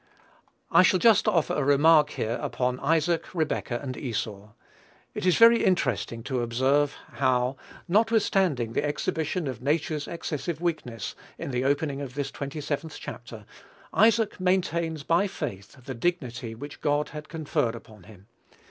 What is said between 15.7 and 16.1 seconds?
the